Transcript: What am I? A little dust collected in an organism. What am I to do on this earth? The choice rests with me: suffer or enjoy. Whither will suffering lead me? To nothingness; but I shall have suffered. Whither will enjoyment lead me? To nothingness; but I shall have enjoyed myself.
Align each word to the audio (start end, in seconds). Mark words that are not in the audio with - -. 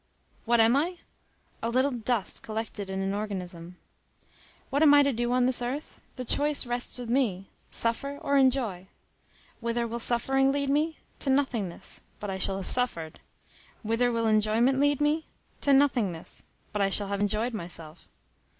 What 0.45 0.59
am 0.59 0.75
I? 0.75 0.97
A 1.61 1.69
little 1.69 1.91
dust 1.91 2.41
collected 2.41 2.89
in 2.89 3.01
an 3.01 3.13
organism. 3.13 3.77
What 4.71 4.81
am 4.81 4.95
I 4.95 5.03
to 5.03 5.13
do 5.13 5.31
on 5.31 5.45
this 5.45 5.61
earth? 5.61 6.01
The 6.15 6.25
choice 6.25 6.65
rests 6.65 6.97
with 6.97 7.07
me: 7.07 7.51
suffer 7.69 8.17
or 8.17 8.35
enjoy. 8.35 8.87
Whither 9.59 9.85
will 9.85 9.99
suffering 9.99 10.51
lead 10.51 10.71
me? 10.71 10.97
To 11.19 11.29
nothingness; 11.29 12.01
but 12.19 12.31
I 12.31 12.39
shall 12.39 12.57
have 12.57 12.65
suffered. 12.67 13.19
Whither 13.83 14.11
will 14.11 14.25
enjoyment 14.25 14.79
lead 14.79 15.01
me? 15.01 15.27
To 15.61 15.71
nothingness; 15.71 16.45
but 16.73 16.81
I 16.81 16.89
shall 16.89 17.09
have 17.09 17.19
enjoyed 17.19 17.53
myself. 17.53 18.07